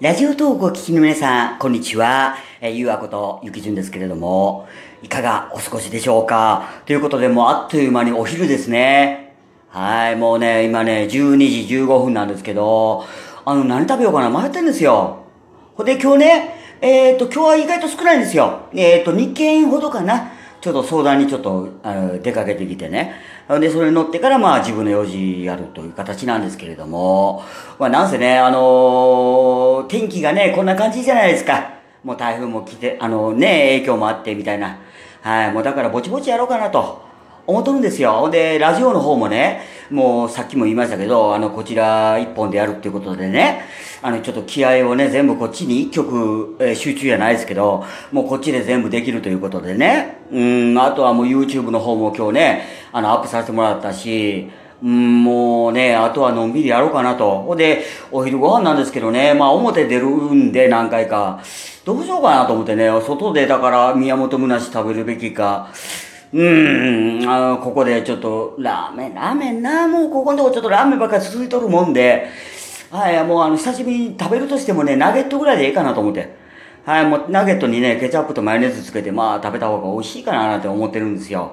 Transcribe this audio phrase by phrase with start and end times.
[0.00, 2.34] ラジオトークを聞きの皆さん、こんにちは。
[2.62, 4.66] えー、ゆうあことゆきじゅんですけれども、
[5.02, 6.70] いかがお過ごしでしょうか？
[6.86, 9.36] ということで、もうあっという間にお昼ですね。
[9.68, 13.04] はい、もうね、今ね、12時15分なんですけど、
[13.44, 14.30] あの、何食べようかな？
[14.30, 15.18] 迷ってんですよ。
[15.74, 18.68] ほで、今日ね、えっ、ー、と、今日は意外と少ないんですよ。
[18.72, 20.32] えっ、ー、と、2件ほどかな？
[20.62, 23.16] ちょっと相談にちょっと、あの、出かけてきてね。
[23.58, 27.42] で、それに乗ってから、まあ、自分の用事やるという形なんですけれども、
[27.78, 31.74] まあ、なんせね、あのー、天気がね、こんな感じじゃないですか。
[32.04, 34.78] もう台風も来て、あのね、影響もあって、みたいな。
[35.22, 37.10] はい、もうだからぼちぼちやろうかなと。
[37.46, 38.30] 思っとるんですよ。
[38.30, 43.64] で、ラジオの方もね、もうさっきも言いましたけど、あの、こちら一本でやるっていうことでね、
[44.02, 54.48] あの、ちょっと気合をね、全部こっちに一曲、えー、集中じゃないですけど、もうこっちで全部できるということでね、うん、あとはもう YouTube の方も今日ね、あの、アップさせてもらったし、
[54.82, 57.42] うん、もうね、あとはのんびりやろうかなと。
[57.42, 61.42] ほんで、お昼ご飯なんですけどね、まあ表出るんで何回か、
[61.84, 65.68] どうしようかなと思ってね、外でだから宮本むなし食べるべきか、
[66.32, 72.28] うん、あ、ここでちょっと、ラーメン、ラーメンな、もうここのとこちょっとラーメンばっかり続いとるもんで、
[72.90, 76.38] はい、もうあの、久しぶりに食べるとしてもね、ナゲットぐらいでいいかなと思って。
[76.84, 81.52] はい、もうナゲットにね、ケチャップとマヨネーズつけて、まあ食べた方が美味しいかななんて思ってるんですよ。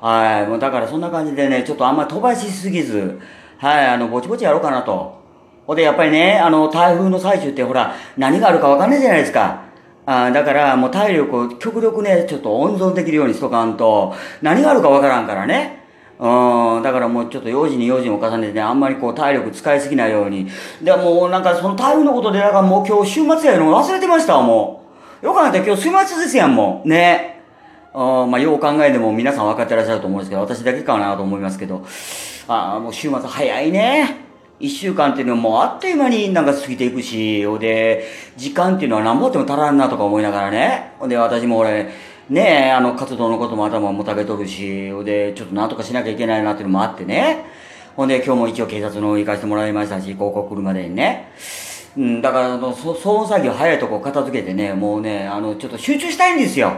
[0.00, 3.18] はい、もうだからそんな感じでね、ちょっとあんま飛ばしすぎず、
[3.58, 5.24] はい、あの、ぼちぼちやろうかなと。
[5.66, 9.65] ほんで、やっぱりね、あの、台風の最中ってほら、何があるかわかんないじゃないですか。
[10.06, 15.84] あだからもう体力を極力ね、ちょっと温存できるようにしとかんと、何があるかわからんからね。
[16.18, 20.48] うん、だからもうちょっと用事に用事を重ねてね、あんまりこう体力使いすぎないように。
[20.80, 24.84] でもうなんかその台風のことで、なんかもう今日週末やるの忘れてましたも
[25.22, 25.26] う。
[25.26, 26.88] よかった今日週末ですやんもう。
[26.88, 27.42] ね。
[27.92, 31.84] あまあよう考えても皆さん分かってらっしゃると思うんですけど、私だけかなと思いますけど。
[32.48, 34.25] ああもう週末早いね。
[34.58, 40.92] 一週間っていうのはもうあっという間になんか過ぎていくし、ほで、時間っていうのは何ぼっても足らんなとか思いながらね。
[40.98, 41.90] ほで、私も俺、
[42.30, 47.44] ねえ、あの、活動のことも頭もたげとるし、ほで、ちょっとなんとかしなきゃいけないなっていうのもあってね。
[47.96, 51.30] ほんで、今日も一応警察の行かせてもらいましたし、広告来るまでにね。
[51.96, 56.72] うん、だから、そ、騒音作業早いとこ片付けてね、もうね、あの、ちょっと集中したいんですよ。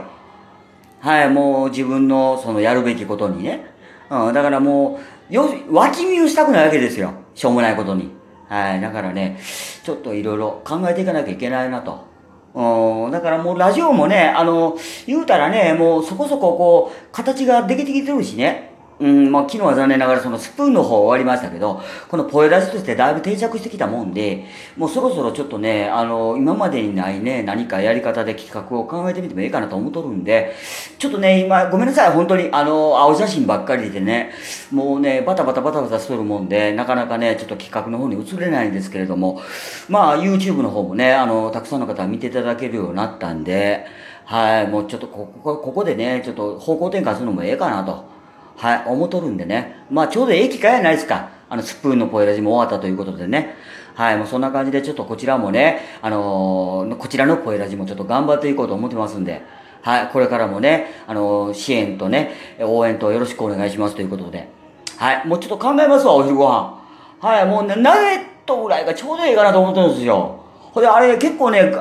[1.01, 3.65] はい、もう自分のそのやるべきことにね。
[4.11, 7.13] うん、だからもう、よ、脇見をしたくないわけですよ。
[7.35, 8.11] しょうもないことに。
[8.49, 8.81] はい。
[8.81, 9.39] だからね、
[9.85, 12.07] ちょっといろいろ考えていかなきゃいけないなと。
[12.55, 13.11] うん。
[13.11, 18.68] だからもうラジオもね、あの、言うたらね、もうそこそここう、形ができてきてるしね。
[19.01, 30.53] うん、まあ、昨日は残念ながらそのスプーンの方終わりましたけど、このポエラジとしてだいぶ定着してきたもんで、もうそろそろちょっとね、あの、今までにないね、何かやり方で企画を考えてみてもいいかなと思っとるんで、
[30.99, 34.33] ちょっとね、今、ごめんなさい、本当に、あの、青写真ばっかりでね、
[34.73, 39.41] もうね、バタバタバタバタしとるもんで、なかなかね、ちょっと企画の方に移れないんですけれども、
[39.89, 43.87] まあ、YouTube の方もね、あの、たくさんの方見ていただけるようになったんで、
[44.25, 48.18] はい、もうちょっとここ、ここでね、ちょっと方向転換するのもええかなと。
[48.59, 49.85] はい、思っとるんでね。
[49.89, 51.31] まあ、ちょうどええ機会やないですか。
[51.49, 53.55] あの、スプーンのポエラジも終わったということでね。
[53.95, 59.43] はい、もうそんな感じで、ちょっとこちらもね、あのー、こちらのポエラジもちょっと頑張っていこうと思ってますんで。
[59.83, 64.49] はい、これからもね、あのー、支援とね、応援とよろしくお願いしますということで。
[64.97, 66.81] はい、もうちょっと考えますわ、お昼ご飯。
[67.21, 70.41] はい、もうね、ナゲットぐらいがちょうどいいかなと思ってるんですよ。
[70.73, 71.73] ほんで、あれ結構ね、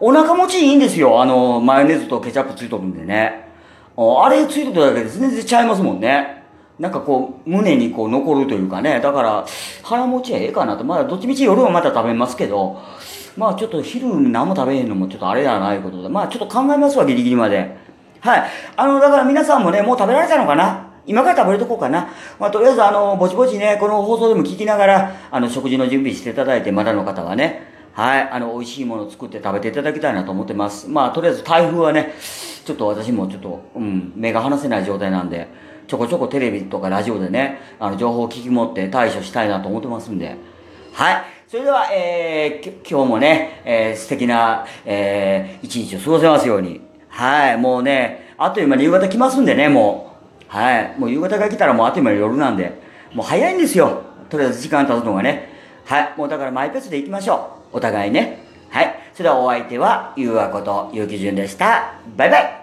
[0.00, 1.20] お腹持ちいいんですよ。
[1.22, 3.51] あの、マヨネーズとケチャップついとるんでね。
[3.96, 6.42] あれついてただけで全然ちゃいますもんね。
[6.78, 9.00] なんかこう、胸にこう残るというかね。
[9.00, 9.46] だから、
[9.82, 10.84] 腹持ちはええかなと。
[10.84, 12.78] まだどっちみち夜はまた食べますけど、
[13.36, 17.76] まあちょっと昼何も食べへんのもちょっとあれやないことで、まあちょっと考えますわ、ギリギリまで。
[18.20, 18.42] はい。
[18.76, 20.88] あの、だから皆さんもね、もう食べられたのかな？
[21.06, 22.08] 今から食べるとこうかな？
[22.38, 30.88] まあ、とりあえず、あの、ぼちぼちね、この放送でも聞きながら、あの、食事の準備していただいて、まだの方はね、はい、あの、美味しいものを作って食べていただきたいなと思ってます。
[30.88, 32.14] まあ、とりあえず台風はね、
[32.64, 35.48] ちょっと私もちょっと、うん、目が離せない状態なんで、
[35.86, 40.36] ちょこちょこテレビとかラジオでね、あの、情報を聞き持って対処したいなと思ってますんで。
[40.92, 41.24] はい。
[41.48, 46.80] それでは、えー、今日もね、えー、素敵な、えー、一日を過ごせますように。
[47.08, 47.58] はい。
[47.58, 50.44] もうね、あっという間に夕方来ますんでね、もう。
[50.48, 50.94] はい。
[50.98, 52.80] もう夕方が来たらもうあっという間に夜なんで、
[53.12, 54.02] もう早いんですよ。
[54.30, 55.50] とりあえず時間経つのがね。
[55.84, 56.14] はい。
[56.16, 57.76] もうだからマイペースで行きましょう。
[57.76, 58.46] お互いね。
[58.70, 59.01] はい。
[59.12, 61.94] それではお相手は、ゆうわこと、ゆうきじゅんでした。
[62.16, 62.61] バイバイ